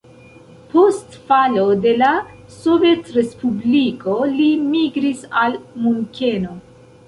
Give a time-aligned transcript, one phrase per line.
[0.69, 2.09] Post falo de la
[2.57, 6.61] Sovetrespubliko li migris al Munkeno.